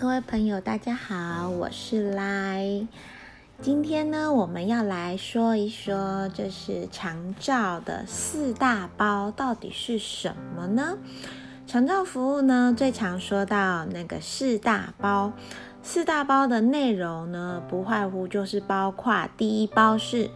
[0.00, 2.86] 各位朋友，大家好，我是来。
[3.60, 10.96] 今天呢，我们要来说一说，就是长照的四大包到底是什么呢？
[11.66, 15.32] 长照服务呢，最常说到那个四大包。
[15.82, 20.30] 四大包的内容呢，不外乎就是包括第一包是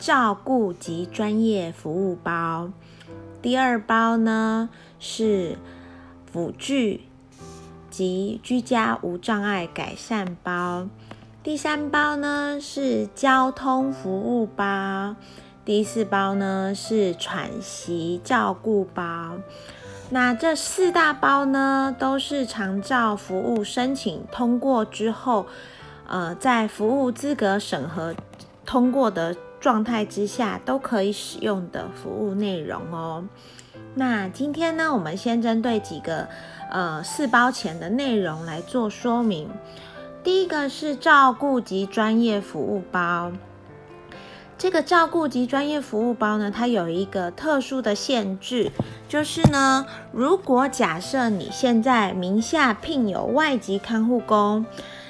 [0.00, 2.70] 照顾及专业服务包，
[3.40, 4.68] 第二包呢
[4.98, 5.56] 是
[6.30, 7.04] 辅具。
[7.92, 10.88] 及居家无障碍改善包，
[11.42, 15.14] 第三包呢是交通服务包，
[15.62, 19.34] 第四包呢是喘息照顾包。
[20.08, 25.46] 那这四大包呢，都是长照服务申请通过之后，
[26.08, 28.14] 呃，在服务资格审核
[28.64, 33.24] 通过的状态之下，都可以使用的服务内容哦。
[33.94, 36.28] 那今天呢，我们先针对几个。
[36.74, 39.46] 呃，四包钱的内容来做说明。
[40.24, 43.30] 第一个是照顾及专业服务包。
[44.56, 48.72] 这个照顾及专业服务包呢，它有一个特殊的限制，
[49.06, 54.64] 就是呢，如果假设你现在名下聘有外籍看护工，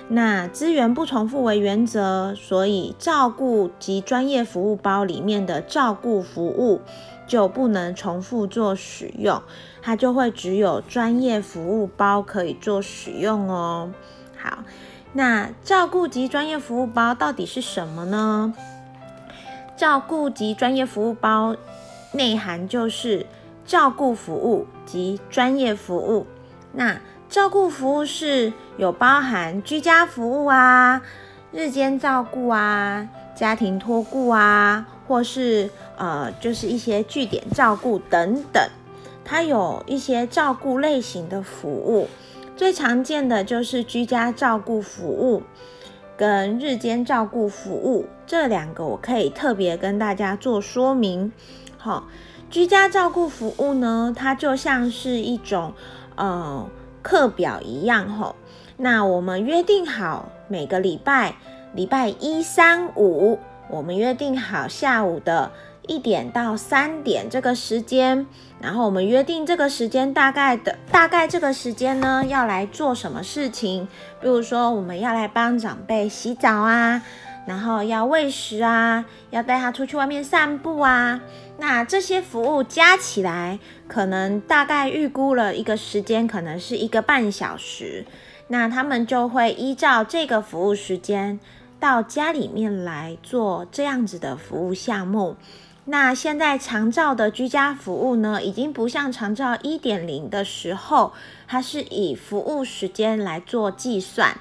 [0.09, 6.81] 那资源不重复为原则，所以照顾及专业服务包里面的照顾服务。
[7.25, 9.41] 就不能重复做使用，
[9.81, 13.91] 它就会只有专业服务包可以做使用哦。
[14.37, 14.65] 好，
[15.15, 18.53] 那照顾及专业服务包到底是什么呢？
[19.77, 21.57] 照顾及专业服务包
[22.13, 23.25] 内涵就是
[23.65, 26.27] 照顾服务及专业服务。
[26.73, 27.01] 那
[27.33, 31.01] 照顾服务是有包含居家服务啊、
[31.51, 34.87] 日间照顾啊、家庭托顾啊。
[35.09, 38.63] 或是呃，就是一些据点照顾等等，
[39.25, 42.09] 它有一些照顾类型的服务，
[42.57, 45.43] 最常见的就是居家照顾服务
[46.17, 51.31] 跟日间照顾服务这两个，我可以特别跟大家做说明。
[51.77, 52.07] 好，
[52.49, 55.75] 居家照顾服务呢，它就像是一种
[56.15, 56.67] 呃
[57.03, 58.37] 课表一样，吼，
[58.77, 61.35] 那我们约定好每个礼拜
[61.75, 63.39] 礼拜一、三、五。
[63.69, 65.51] 我们约定好下午的
[65.87, 68.27] 一点到三点这个时间，
[68.61, 73.89] 然后我们约定这个时间大概的大概这个时间呢，要来做什么事情？
[74.21, 77.03] 比如说我们要来帮长辈洗澡啊，
[77.47, 81.21] 然后要喂食啊，要带他出去外面散步啊。
[81.59, 88.05] 那这些服务加起来，可能大概预估了一个时间，可能是一个半小时。
[88.49, 91.41] 那他们就会依照这个服务时间。
[91.81, 95.35] 到家里面来做这样子的服务项目。
[95.87, 101.13] 那现在长照的居家服务呢，已经不像长照一点零的时候，
[101.49, 104.39] 它是以服务时间来做计算。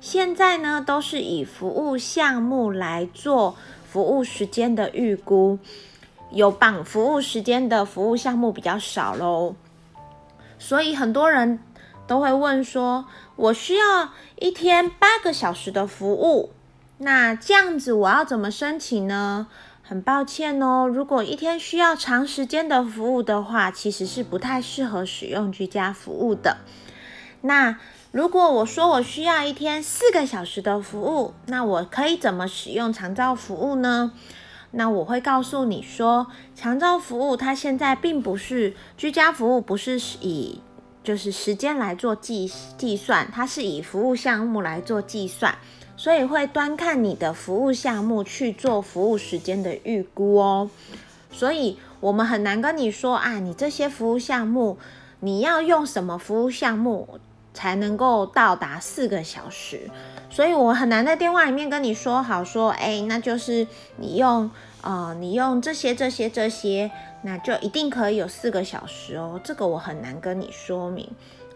[0.00, 3.54] 现在呢，都是以服务项目来做
[3.86, 5.58] 服务时间的预估。
[6.30, 9.56] 有绑服务时间的服务项目比较少喽，
[10.60, 11.58] 所以很多人
[12.06, 16.50] 都会问说：我需要一天八个小时的服务。
[16.98, 19.48] 那这样子我要怎么申请呢？
[19.82, 26.58] 很抱歉哦，如果一天需要长时间的服务的话，其实是不太适合使用居家服务的。
[27.42, 27.78] 那
[28.12, 34.12] 如果我说我需要一天四个小时的服务，那我可以怎么使用长照服务呢？
[34.72, 40.60] 那我会告诉你说，长照服务它现在并不是居家服务，不是以
[41.02, 45.56] 就是时间来做计计算，它是以服务项目来做计算。
[45.96, 50.70] 所以会端看你的服务项目去做服务时间的预估哦，
[51.30, 54.78] 所以我们很难跟你说啊，你这些服务项目
[55.18, 57.18] 你要用什么服务项目
[57.60, 59.90] 才能够到达四个小时，
[60.30, 63.66] 所以我很难在电话里面跟你说好说，哎，那就是
[63.98, 64.50] 你用
[64.80, 66.90] 呃，你用这些这些这些，
[67.20, 71.06] 那就一定可以有四个小时哦，这个我很难跟你说明，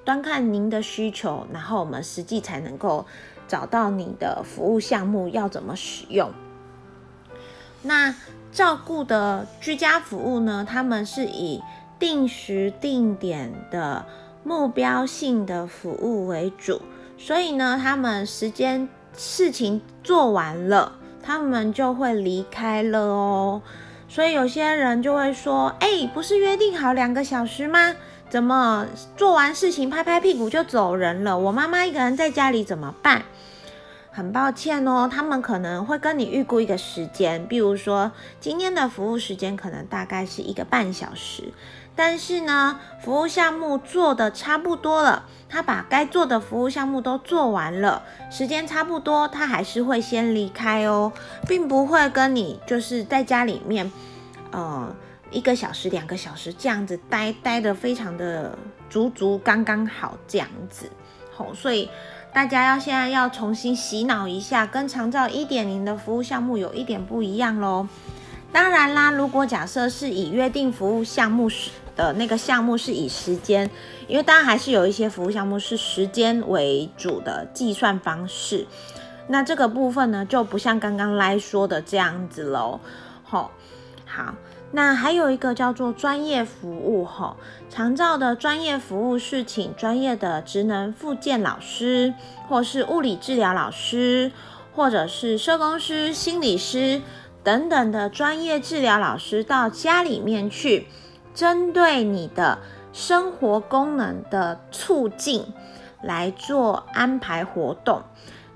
[0.04, 3.06] 端看您的需求，然后我们实际才能够。
[3.46, 6.32] 找到你的服务项目要怎么使用？
[7.82, 8.14] 那
[8.50, 10.66] 照顾的居家服务呢？
[10.66, 11.62] 他们是以
[11.98, 14.06] 定时定点的
[14.44, 16.80] 目标性的服务为主，
[17.18, 20.92] 所以呢，他们时间事情做完了，
[21.22, 23.62] 他们就会离开了哦。
[24.06, 27.96] 所以有些人就会说：“哎，不是约定好两个小时吗？
[28.28, 28.86] 怎么
[29.16, 31.36] 做完事情拍拍屁股就走人了？
[31.38, 33.22] 我妈妈一个人在家里怎么办？”
[34.14, 41.52] 很抱歉哦，他们可能会跟你预估一个时间，比如说今天的服务时间可能大概是一个半小时，
[41.96, 51.12] 但是呢，服务项目做的差不多了，他把该做的服务项目都做完了，时间差不多，他还是会先离开哦，
[51.48, 53.90] 并不会跟你就是在家里面，
[54.52, 54.94] 呃，
[55.32, 58.56] 一个小时、两个小时这样子待待的非常的
[58.88, 60.88] 足足刚刚好这样子。
[61.36, 61.90] 好，所以
[62.34, 67.88] 大家要现在要重新洗脑一下，跟长照一点零的服务项目有一点不一样喽。
[68.52, 71.70] 当然啦，如果假设是以约定服务项目是。
[71.96, 73.70] 的那个项目是以时间，
[74.08, 78.66] 因为当然还是有一些服务项目是时间为主的计算方式。
[79.28, 82.80] 那这个部分呢，就不像刚刚来说的这样子喽。
[83.22, 83.48] 吼，
[84.04, 84.34] 好，
[84.74, 87.04] 那还有一个叫做专业服务。
[87.04, 87.36] 吼，
[87.70, 92.12] 长照的专业服务是请专业的职能复健老师，
[92.48, 94.32] 或是物理治疗老师，
[94.74, 97.00] 或者是社工师、心理师
[97.44, 100.88] 等等的专业治疗老师到家里面去。
[101.32, 102.58] 针对你的
[102.92, 105.44] 生活功能的促进
[106.00, 108.02] 来做安排活动，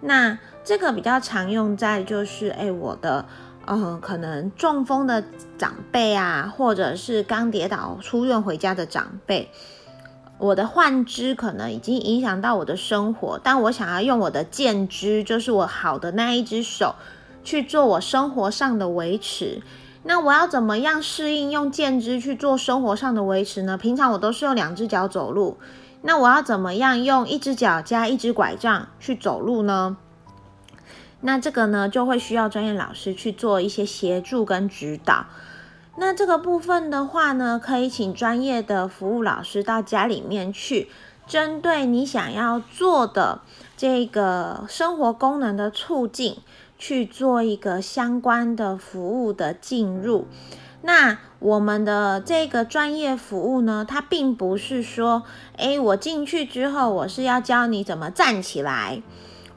[0.01, 3.27] 那这个比较常用在就是，哎，我的，
[3.69, 5.23] 呃，可能中风的
[5.59, 9.51] 长辈啊，或者是刚跌倒出院回家的长辈，
[10.39, 16.95] 我的患肢可能已经影响到我的生活，但我想要用我的健肢，就是我好的那一只手
[17.45, 19.61] 去做我生活上的维持。
[20.05, 23.77] 那我要怎么样适应用健肢去做生活上的维持呢？
[23.77, 25.59] 平常我都是用两只脚走路，
[26.01, 29.99] 那我要怎么样用一只脚加一只拐杖去走路呢？
[31.21, 35.27] 那这个呢就会需要专业老师去做一些协助跟指导。
[35.97, 40.89] 那这个部分的话呢，可以请专业的服务老师到家里面去，
[41.27, 43.41] 针对你想要做的
[43.77, 46.39] 这个生活功能的促进。
[46.81, 50.29] 去做一个相关的服务的进入，
[50.83, 55.25] 那我们的这个专业服务呢，它并不是说，
[55.57, 59.03] 诶，我进去之后我是要教你怎么站起来，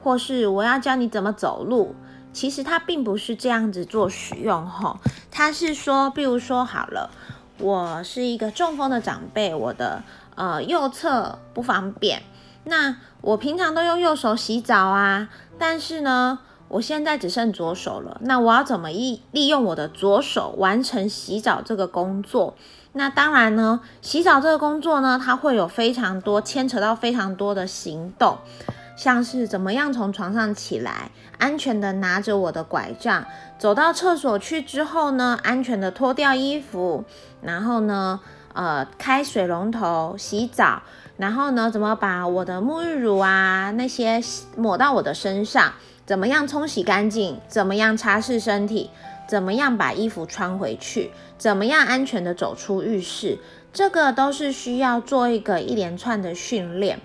[0.04, 1.96] 或是我要教你怎么走路，
[2.34, 5.00] 其实它并不是这样子做使用吼，
[5.30, 7.10] 它是说，比如说好了，
[7.58, 10.04] 我是一个中风的长辈，我的
[10.36, 12.24] 呃右侧不方便，
[12.64, 16.40] 那我平常都用右手洗澡啊，但是呢。
[16.72, 22.56] 我现在只剩左手了，那我要怎么利利用我的左手完成洗澡这个工作？
[22.94, 28.38] 那当然呢，洗澡这个工作呢，它会有非常多牵扯到非常多的行动，
[29.02, 31.10] 像是怎么样从床上起来，
[31.40, 33.26] 安全的拿着我的拐杖
[33.58, 37.04] 走到厕所去之后呢，安全的脱掉衣服，
[37.42, 38.20] 然后呢，
[38.54, 40.84] 呃，开水龙头洗澡，
[41.18, 44.22] 然后呢，怎么把我的沐浴乳啊那些
[44.56, 45.74] 抹到我的身上。
[46.06, 47.40] 怎么样冲洗干净？
[47.48, 48.92] 怎么样擦拭身体？
[49.28, 51.10] 怎么样把衣服穿回去？
[51.40, 53.40] 怎么样安全的走出浴室？
[53.74, 57.00] 这个都是需要做一个一连串的训练。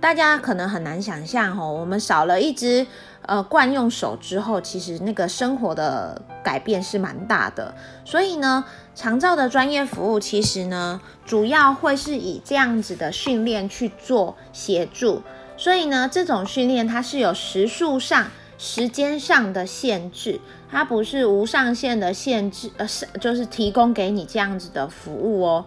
[0.00, 2.86] 大家可能很难想象哦，我们少了一只
[3.22, 7.74] 呃惯用手之后，其实那个生活的改变是蛮大的。
[8.04, 8.64] 所以呢，
[8.94, 15.22] 长照的专业服务其实呢，主要会是以这样子的训练去做协助。
[15.56, 20.40] 所以呢，这种训练它是有时数上、时间上的限制，
[20.70, 25.66] 它不是无上限的限制，呃，是就是提供给你这样子的服务哦。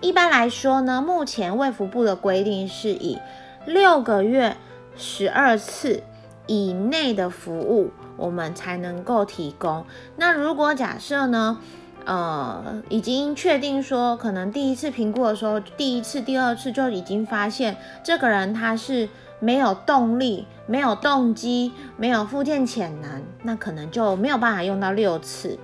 [0.00, 3.18] 一般来说呢，目前卫福部的规定是以
[3.66, 4.56] 六个月
[4.96, 6.02] 十二次
[6.46, 9.84] 以内的服务，我们才能够提供。
[10.16, 11.58] 那如果假设呢，
[12.04, 19.08] 呃，已经确定说，可能第一次评估的时候，第一次、第二次就已经发现这个人他是。
[19.38, 25.58] 没有动力，没有动机，没有附件潜能，那可能就没有办法用到六次。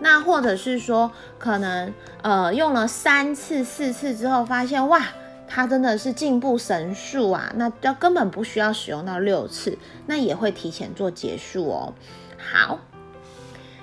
[0.00, 1.90] 那或者是说，可能
[2.20, 5.00] 呃用了三次、四次之后，发现哇，
[5.46, 11.94] 它真的是进步神速啊，那要根本不需要使用到六次，那也会提前做结束哦。
[12.36, 12.80] 好，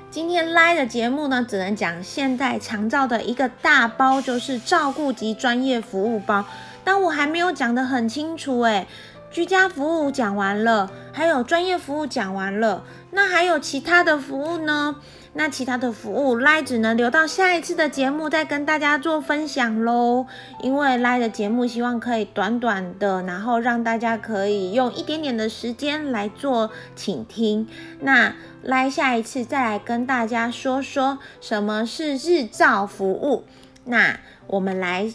[0.09, 6.45] 今天来的节目呢，只能讲现代长照的一个大包，就是照顾及专业服务包，
[6.83, 8.87] 但我还没有讲得很清楚诶。
[9.31, 14.97] 居家服务讲完了，还有专业服务讲完了，那还有其他的服务呢？
[15.33, 20.25] 那其他的服务赖只能留到下一次的节目再跟大家做分享喽。
[20.61, 27.67] 因为赖的节目希望可以短短的，然后让大家可以用一点点的时间来做倾听。
[27.99, 33.45] 那赖下一次再来跟大家说说什么是日照服务。
[33.85, 35.13] 那我们来。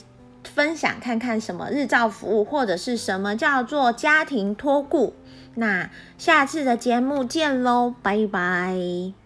[0.55, 5.13] 分享看看什么日照服务，或者是什么叫做家庭托顾。
[5.57, 9.26] 那下次的节目见喽，拜拜。